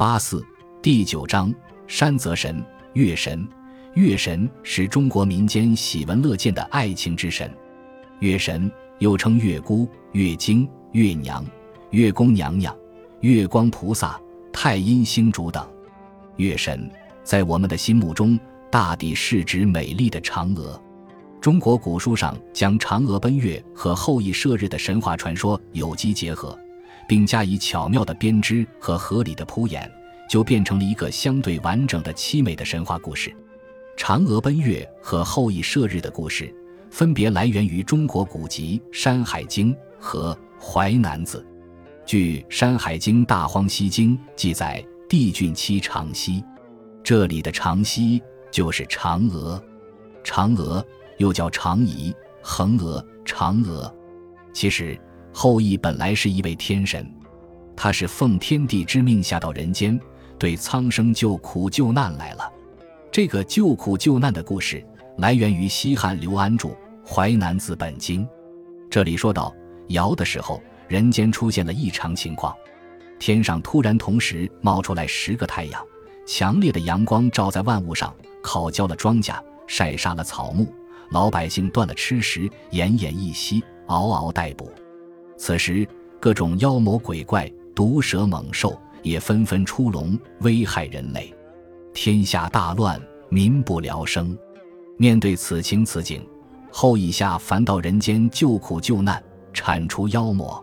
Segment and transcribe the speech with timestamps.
[0.00, 0.42] 八四
[0.80, 1.54] 第九章
[1.86, 2.64] 山泽神、
[2.94, 3.46] 月神。
[3.92, 7.54] 月神是中国民间喜闻乐见的爱情之神。
[8.20, 11.44] 月神又称月姑、月精、月娘、
[11.90, 12.74] 月宫娘娘、
[13.20, 14.18] 月光菩萨、
[14.50, 15.68] 太阴星主等。
[16.36, 16.90] 月神
[17.22, 18.40] 在我们的心目中，
[18.70, 20.82] 大抵是指美丽的嫦娥。
[21.42, 26.58] 中国古书上将嫦娥奔月和后羿射日的神话传说有机结合，
[27.10, 29.90] 并加以巧妙的编织和合理的铺演，
[30.28, 33.34] 就变成了一个相对完整的凄美的神话故事。
[33.96, 36.54] 嫦娥奔月和后羿射日的故事，
[36.88, 40.32] 分别来源于中国古籍《山海经》和
[40.64, 41.44] 《淮南子》。
[42.06, 46.44] 据《山海经·大荒西经》记载，帝俊妻长息，
[47.02, 49.60] 这里的长息就是嫦娥。
[50.22, 50.86] 嫦娥。
[51.18, 53.94] 又叫长仪、恒娥、嫦娥。
[54.54, 54.98] 其实，
[55.42, 57.10] 后羿本来是一位天神，
[57.74, 59.98] 他是奉天地之命下到人间，
[60.38, 62.52] 对苍生救苦救难来了。
[63.10, 66.68] 这个救苦救难的故事来源于西汉刘安著
[67.06, 68.22] 《淮南子本经》。
[68.90, 69.50] 这里说到
[69.88, 72.54] 尧的时候，人间出现了异常情况，
[73.18, 75.82] 天上突然同时冒出来十个太阳，
[76.26, 80.70] 强烈的阳光照在万物上，烤焦了庄稼，晒杀了草木。
[81.12, 82.40] 老百姓断了吃食，
[82.72, 84.70] 奄奄一息，嗷嗷待哺。
[85.40, 85.88] 此时，
[86.20, 91.34] 各种妖魔鬼怪、毒蛇猛兽也纷纷出笼，危害人类。
[91.94, 94.36] 天下大乱，民不聊生。
[94.98, 96.22] 面对此情此景，
[96.70, 99.20] 后羿下凡到人间救苦救难，
[99.54, 100.62] 铲除妖魔。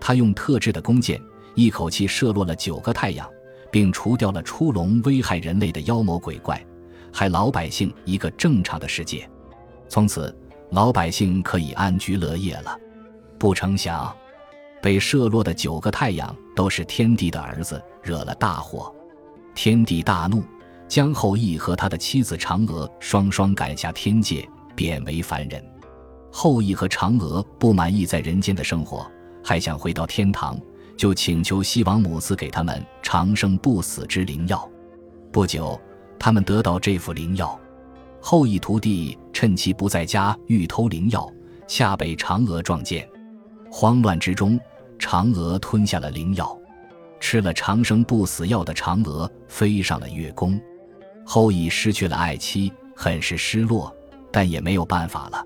[0.00, 1.20] 他用特制的弓箭，
[1.54, 3.28] 一口气射落了九个太阳，
[3.70, 6.58] 并除掉了出笼危害人类的妖魔鬼怪，
[7.12, 9.28] 还老百姓一个正常的世界。
[9.90, 10.34] 从此，
[10.70, 12.80] 老百姓可以安居乐业了。
[13.38, 14.14] 不成想，
[14.82, 18.94] 被射落的九个太阳都是天帝的儿子，惹了大祸。
[19.54, 20.42] 天帝大怒，
[20.86, 25.64] 将后羿和他的妻子嫦娥双双赶下天界，贬为凡人。
[26.30, 29.10] 后羿和嫦娥不满意在人间的生活，
[29.42, 30.60] 还想回到天堂，
[30.96, 34.68] 就请求西王母赐给他们长生不死之灵药。
[35.32, 35.80] 不久，
[36.18, 37.58] 他们得到这副灵药。
[38.20, 41.30] 后羿徒弟趁其不在家，欲偷灵药，
[41.66, 43.08] 恰被嫦娥撞见。
[43.78, 44.58] 慌乱之中，
[44.98, 46.58] 嫦娥吞下了灵药。
[47.20, 50.58] 吃了长生不死药的嫦娥飞上了月宫。
[51.26, 53.94] 后羿失去了爱妻，很是失落，
[54.32, 55.44] 但也没有办法了。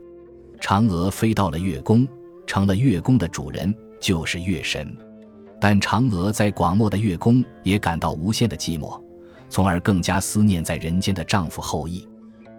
[0.61, 2.07] 嫦娥飞到了月宫，
[2.47, 4.97] 成了月宫的主人，就是月神。
[5.61, 9.03] 但嫦娥在广漠的月宫也感到无限的寂寞，
[9.49, 12.09] 从而更加思念在人间的丈夫后羿。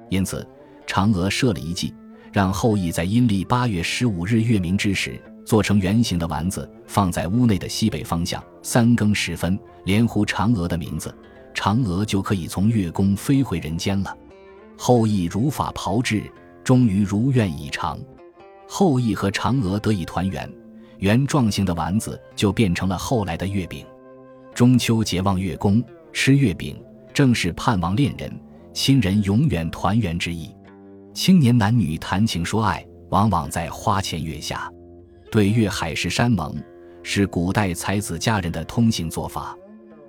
[0.10, 0.46] 因此，
[0.86, 1.94] 嫦娥设了一计，
[2.34, 5.18] 让后羿在阴历八月十五日月明之时，
[5.52, 8.42] 做成圆形的丸子，放在屋内的西北方向。
[8.64, 11.14] 三更时分，连呼嫦娥的名字，
[11.54, 14.18] 嫦娥就可以从月宫飞回人间了。
[14.78, 16.24] 后羿如法炮制，
[16.64, 18.00] 终于如愿以偿。
[18.66, 20.50] 后羿和嫦娥得以团圆，
[21.00, 23.86] 圆状形的丸子就变成了后来的月饼。
[24.56, 25.84] 中秋节望月宫
[26.14, 26.82] 吃月饼，
[27.14, 28.32] 正是盼望恋人。
[28.72, 30.50] 亲人永远团圆之意，
[31.14, 34.72] 青年男女谈情说爱，往往在花前月下，
[35.32, 36.54] 对月海誓山盟，
[37.04, 39.58] 是古代才子佳人的通行做法。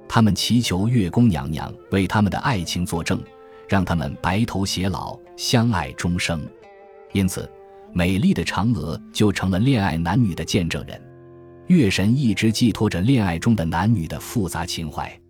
[0.09, 3.22] 他们祈求月宫娘娘为他们的爱情作证，
[3.69, 6.44] 让他们白头偕老，相爱终生。
[7.12, 7.49] 因此，
[7.93, 11.00] 美丽的嫦娥就成了恋爱男女的见证人。
[11.69, 15.22] 月神一直寄托着恋爱中的男女的复杂情怀。